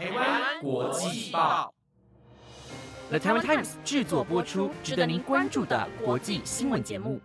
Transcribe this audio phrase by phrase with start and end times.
[0.00, 1.74] 台湾国际报
[3.10, 7.20] ，The Taiwan Times 制作播出，值得您关注的国际新闻节目。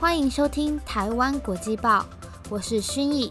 [0.00, 2.04] 欢迎收听台湾国际报，
[2.48, 3.30] 我是薰逸，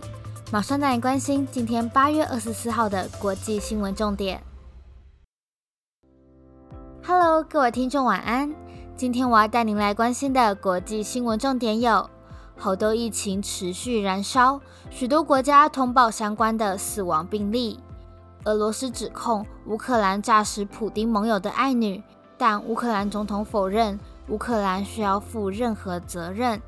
[0.54, 4.42] 马上带你关心今天八月二十四号的国际新闻重点。
[7.04, 8.56] Hello，各位听众，晚安。
[8.96, 12.10] 今天我要带您来关心的国际新闻重点有：
[12.62, 14.60] 猴痘疫情持续燃烧，
[14.90, 17.78] 许多国家通报相关的死亡病例；
[18.44, 22.04] 俄罗斯指控乌克兰炸死普丁盟友的爱女，
[22.38, 26.60] 但乌克兰总统否认乌克兰需要负任何责任；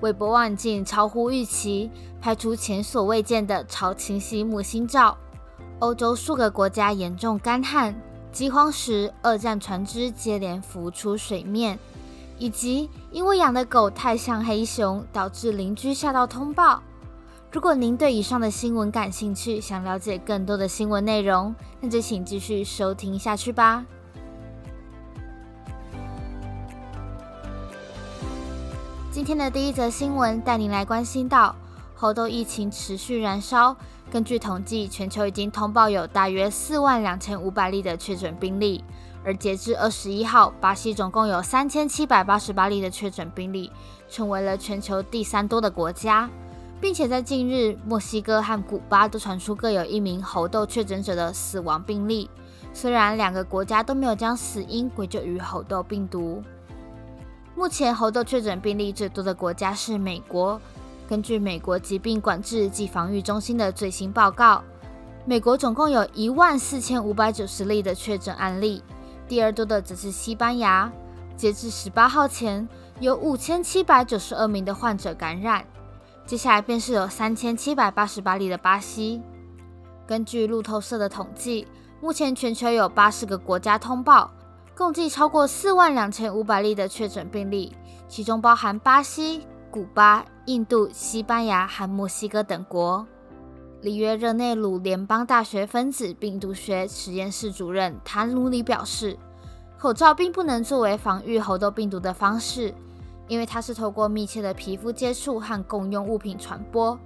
[0.00, 1.90] 韦伯望远镜超乎预期，
[2.22, 5.14] 拍出前所未见的超清晰木星照；
[5.80, 7.94] 欧洲数个国家严重干旱。
[8.32, 11.78] 饥荒时，二战船只接连浮出水面，
[12.38, 16.82] 以及因为养的狗太像黑熊，导致邻居吓到通报。
[17.50, 23.84] 如果您对以上的新闻感兴趣，想了解更多的新闻内容，那就请继续收听下去吧。
[29.10, 31.56] 今天的第一则新闻带您来关心到
[31.94, 33.74] 猴痘疫情持续燃烧。
[34.10, 38.84] 根据统计，全球已经通报有大约四万两千五百例的确诊病例，
[39.24, 43.70] 而截至二十一号，巴西总共有三千七百八十八例的确诊病例，
[44.08, 46.30] 成为了全球第三多的国家，
[46.80, 52.30] 并且在近日，墨西哥和古巴都传出各有一名猴痘确诊者的死亡病例。
[52.72, 56.42] 虽然两个国家都没有将死因归咎于猴痘病毒，
[57.56, 60.60] 目前猴痘确诊病例最多的国家是美国。
[61.08, 64.62] 根据美国疾病管制及防御中心的最新报告，
[65.24, 68.82] 美国总共有一万四千五百九十例的确诊案例，
[69.28, 70.90] 第二多的则是西班牙。
[71.36, 75.64] 截至十八号前，有五千七百九十二名的患者感染。
[76.26, 79.22] 接下来便是有三千七百八十八例的巴西。
[80.06, 81.66] 根据路透社的统计，
[82.00, 84.30] 目前全球有八十个国家通报，
[84.76, 87.76] 共计超过四万两千五百例的确诊病例，
[88.08, 89.46] 其中包含巴西。
[89.70, 93.06] 古巴、印度、西班牙和墨西哥等国。
[93.80, 99.16] 里约热内卢联邦大学分子病毒学实验室主任谭努里表示，
[99.78, 102.74] 口罩并不能作为防御猴痘病毒的方式，
[103.28, 106.98] 因为它是透过密切的皮肤接触和共用物品传播。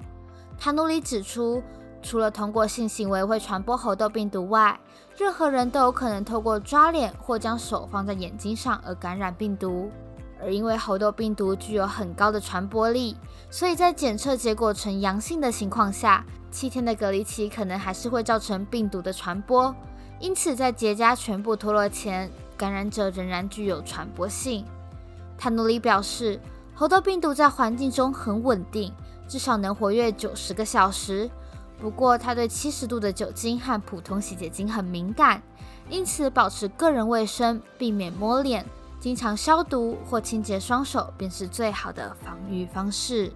[0.59, 1.63] 谭努里指出，
[2.01, 4.81] 除了通过性行为会传播猴痘病毒外，
[5.19, 9.91] 任何人都有可能透过抓脸或将手放在眼睛上而感染病毒。
[10.43, 13.17] 而因为猴痘病毒具有很高的传播力，
[13.49, 19.75] 所以在检测结果呈阳性的情况下，七天的隔离期可能还是会造成病毒的传播。
[20.19, 24.65] 因此，在结痂全部脱落前，感染者仍然具有传播性。
[25.39, 26.39] 坦努里表示，
[26.75, 28.93] 猴痘病毒在环境中很稳定，
[29.27, 31.31] 至少能活跃九十个小时。
[31.81, 35.43] 不过，它对七十度的酒精和普通洗洁精很敏感，
[35.91, 38.65] 因此保持个人卫生，避免摸脸。
[39.03, 43.33] 经常消毒或清洁双手，便是最好的防御方式。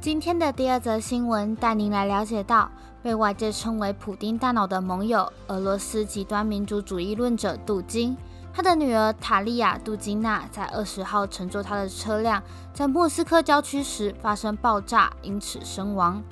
[0.00, 2.70] 今天的第二则新闻带您来了解到，
[3.02, 8.16] 被外界称为“普丁大脑”的盟友——俄罗斯极端民族主义论者杜金，
[8.50, 12.42] 他的女儿塔利亚·杜金娜在二十号乘坐他的车辆
[12.72, 16.22] 在莫斯科郊区时发生爆炸，因此身亡。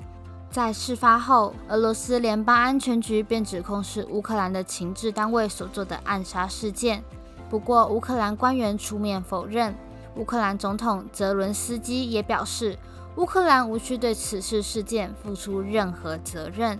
[0.53, 7.03] 在事发后，俄罗斯联邦安全局便指控是乌克兰的情治单位所做的暗杀事件。
[7.49, 9.73] 不过，乌克兰官员出面否认。
[10.15, 12.77] 乌克兰总统泽伦斯基也表示，
[13.15, 16.77] 乌克兰无需对此次事件付出任何责任。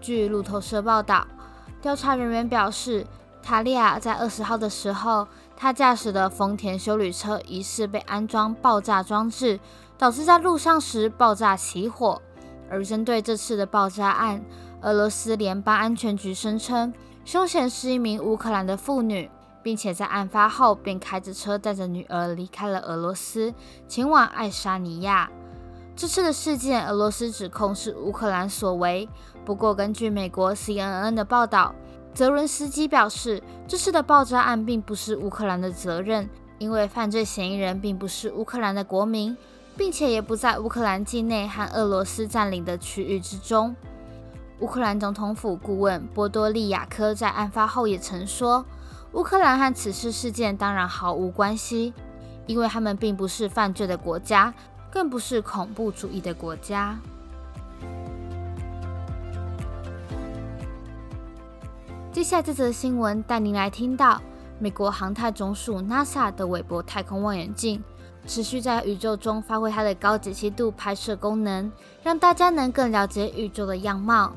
[0.00, 1.26] 据路透社报道，
[1.82, 3.06] 调查人员表示，
[3.42, 9.60] 塔利亚在二十号的时候，他驾驶的丰田修旅车疑似被安装爆炸装置，
[9.98, 12.22] 导致在路上时爆炸起火。
[12.70, 14.42] 而针对这次的爆炸案，
[14.82, 16.92] 俄罗斯联邦安全局声称，
[17.24, 19.30] 凶嫌是一名乌克兰的妇女，
[19.62, 23.52] 并且在案发后便开着车带着女儿离开了俄罗斯，
[23.86, 25.30] 前往爱沙尼亚。
[25.96, 29.08] 这次的事件，俄罗斯指控是乌克兰所为。
[29.44, 31.74] 不过，根据美国 CNN 的报道，
[32.14, 39.36] 泽伦斯基表示，这次的爆炸案并不是乌克兰的责任，因为犯罪嫌疑人并不是乌克兰的国民。
[39.78, 43.76] 并且也不在乌克兰境内和俄罗斯占领的区域之中。
[44.58, 48.66] 乌克兰总统府顾问波多利亚科在案发后也曾说，
[49.12, 51.94] 乌克兰和此次事件当然毫无关系，
[52.46, 54.52] 因为他们并不是犯罪的国家，
[54.90, 56.98] 更不是恐怖主义的国家。
[62.10, 64.20] 接下来这则新闻带您来听到
[64.58, 67.80] 美国航太总署 NASA 的韦伯太空望远镜。
[68.28, 71.72] 持续在宇宙中发挥它的高解析度拍摄功能，
[72.02, 74.30] 让大家能更了解宇宙的样貌。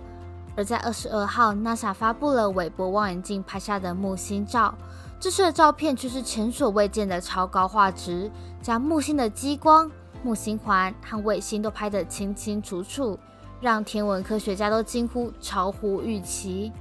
[0.56, 4.74] 而在二十二号，NASA 发布了韦伯望远镜拍下的木星照，
[5.20, 9.92] 这次的照片却是前所未见的超高画质，将木星的激光、
[10.24, 13.20] 木星环和卫星都拍得清清楚楚，
[13.60, 16.72] 让天文科学家都惊呼超乎预期。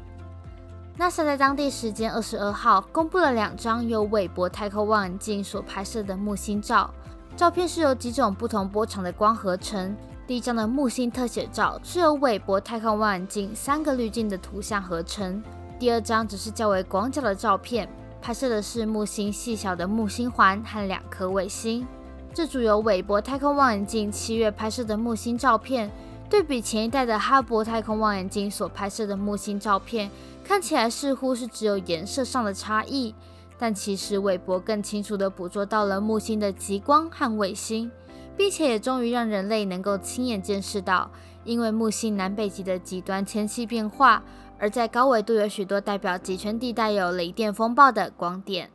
[0.98, 6.92] NASA 在当地时间二十二号公布了两张由韦伯太空望远镜所拍摄的木星照，
[7.40, 9.96] 照片是由几种不同波长的光合成。
[10.26, 15.42] 第一张的木星特写照是由韦伯太空望远镜三个滤镜的图像合成，
[15.78, 17.88] 第二张则是较为广角的照片，
[18.20, 21.87] 拍摄的是木星细小的木星环和两颗卫星。
[22.34, 25.90] 这组由韦伯太空望远镜七月拍摄的木星照片，
[26.28, 30.10] 对比前一代的哈勃太空望远镜所拍摄的木星照片。
[30.44, 33.14] 看起来似乎是只有颜色上的差异，
[33.60, 37.90] 但其实韦伯更清楚地捕捉到了木星的极光和卫星，
[38.34, 41.10] 并且也终于让人类能够亲眼见识到，
[41.44, 44.22] 因为木星南北极的极端天气变化，
[44.58, 48.70] 而在高纬度有许多代表极圈地带有雷电风暴的光点。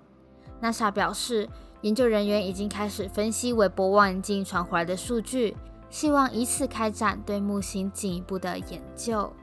[0.62, 1.50] NASA 表示，
[1.82, 5.58] 研究人员已经开始分析韦伯望远镜传回来的数据，
[5.90, 9.34] 希望以此开展对木星进一步的研究。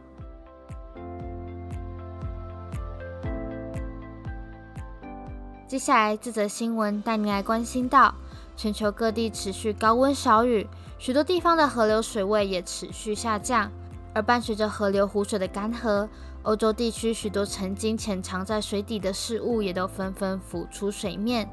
[5.72, 8.14] 接下来这则新闻带您来关心到，
[8.58, 13.72] 全球各地持续高温少雨，许多地方的河流水位也持续下降。
[14.12, 16.10] 而伴随着河流湖水的干涸，
[16.42, 21.48] 欧洲地区许多曾经潜藏在水底的事物也都纷纷浮出水面，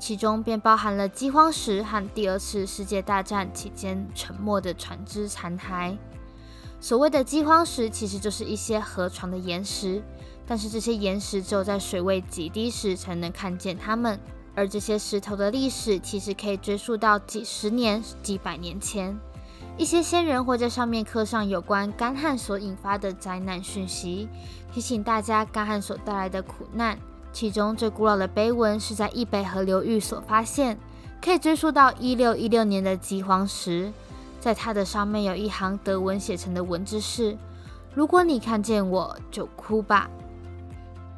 [0.00, 5.96] 其中便包含了饥荒时和第二次世界大战期间沉没的船只残骸。
[6.80, 10.02] 所谓的饥荒石，其实就是一些河床的岩石。
[10.50, 14.18] 但是这些岩石只有在水位极低时才能看见它们，
[14.52, 19.16] 而这些石头的历史其实可以追溯到几十年、几百年前。
[19.76, 24.28] 一些先人会在上面刻上有关干旱所引发的灾难讯息，
[24.74, 26.98] 提醒大家干旱所带来的苦难。
[27.32, 30.76] 其中最古老的碑文是在易北河流域所发现，
[31.24, 33.92] 可以追溯到一六一六年的饥荒时，
[34.40, 37.38] 在它的上面有一行德文写成的文字是
[37.94, 40.10] ：“如果你看见我，就哭吧。”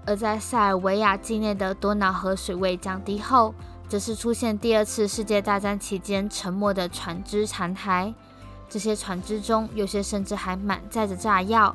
[0.04, 3.54] 而在塞尔维亚境内的多瑙河水位降低后，
[3.88, 8.12] 则是出现第二次世界大战期间沉没的船只残骸。
[8.68, 11.74] 这些船只中有些甚至还满载着炸药。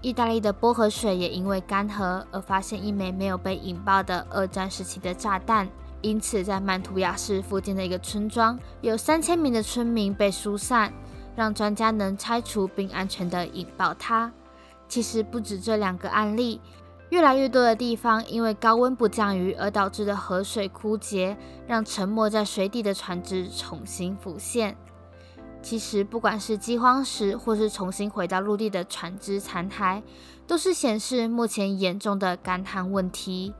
[0.00, 5.68] 意大利的波河水也因为干涸而发现一枚没有被引爆的二战时期的炸弹。
[6.00, 10.92] 因此，在曼图亚市附近的一个村庄，有三千名的村民被疏散，
[11.36, 14.32] 让专家能拆除并安全地引爆它。
[14.88, 16.60] 其实不止这两个案例。
[17.12, 21.36] 越来越多的地方因为高温不降雨而导致的河水枯竭，
[21.66, 24.74] 让沉没在水底的船只重新浮现。
[25.60, 30.02] 其实，不管是饥荒时，或是重新回到陆地的船只残骸，
[30.46, 33.52] 都是显示目前严重的干旱问题。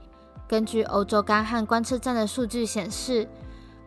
[0.48, 3.28] 根据欧洲干旱观测站的数据显示，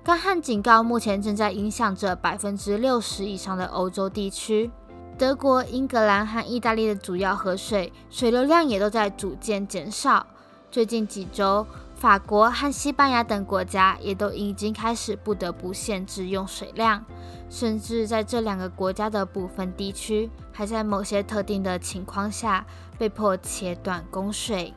[0.03, 4.69] 干旱警告目前正在影响着百分之六十以上的欧洲地区。
[5.17, 10.27] 德国、英格兰和意大利的主要河水水流量也都在逐渐减少。
[10.69, 11.65] 最近几周，
[11.95, 17.05] 法国和西班牙等国家也都已经开始不得不限制用水量，
[17.49, 22.65] 甚至在这两个国家的部分地区，还在某些特定的情况下
[22.97, 24.73] 被迫切断供水。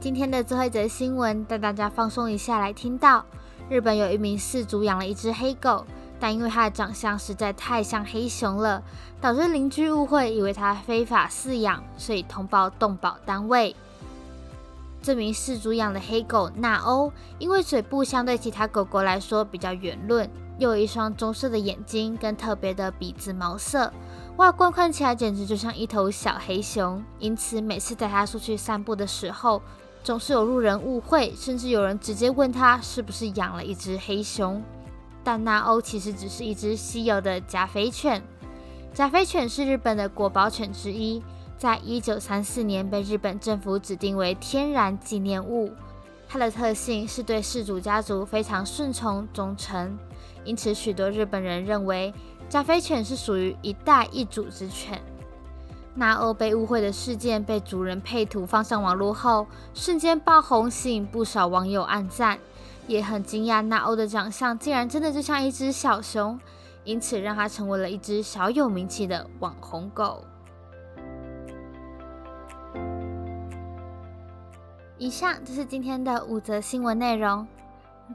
[0.00, 3.24] 今天的最后一则新闻，带大家放松一下，来听到。
[3.68, 5.84] 日本有一名饲主养了一只黑狗，
[6.18, 8.82] 但因为它的长相实在太像黑熊了，
[9.20, 13.76] 导致邻居误会，以为它非法饲养，所以通报动保单位。
[15.02, 23.92] 这名饲主养的黑狗纳欧，因为嘴部相对其他狗狗来说比较圆润，又有一双棕色的眼睛跟特别的鼻子毛色，
[24.38, 29.60] 外观看起来简直就像一头小黑熊，因此每次带它出去散步的时候。
[30.02, 34.62] 总是有路人误会，甚至有人直接问他是不是养了一只黑熊。
[35.22, 38.22] 但纳欧其实只是一只稀有的加菲犬。
[38.94, 41.22] 加菲犬是日本的国宝犬之一，
[41.58, 45.70] 在一九三四年被日本政府指定为天然纪念物。
[46.26, 49.98] 它的特性是对氏主家族非常顺从忠诚，
[50.44, 52.12] 因此许多日本人认为
[52.48, 55.00] 加菲犬是属于一代一主之犬。
[55.98, 62.38] 纳欧被误会的事件被主人配图放上网络后，瞬间爆红，吸引不少网友暗赞，
[62.86, 66.38] 也很惊讶纳欧的长相竟然真的就像一只小熊，
[66.84, 70.24] 因此让它成为了一只小有名气的网红狗。
[74.96, 77.46] 以上就是今天的五则新闻内容。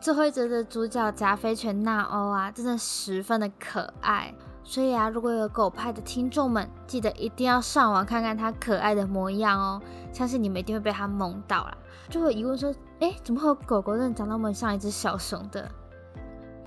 [0.02, 4.34] 最后一则的主角加菲犬纳欧啊，真的十分的可爱。
[4.64, 11.78] 所以啊，如果有狗派的听众们，记得一定要上网看看它可爱的模样哦，相信你们一定会被它萌到啦。
[12.10, 15.70] 就会疑问说，哎，怎么会有狗狗真的长那么像一只小熊的？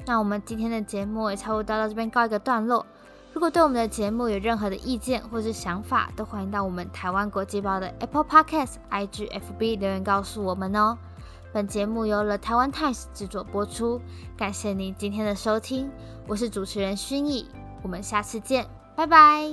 [0.07, 2.85] 那我们今天的节目也差不多到这边告一个段落。
[3.33, 10.97] 如果对我们的节目有任何的意见或是想法，都欢迎到我们台湾国际报的 Apple Podcast、IGFB 留言告诉我们哦。
[11.53, 14.01] 本节目由了台湾 Times 制作播出，
[14.37, 15.91] 感谢您今天的收听，
[16.27, 17.47] 我是主持人薰逸。
[17.83, 19.51] 我们下次见，拜拜。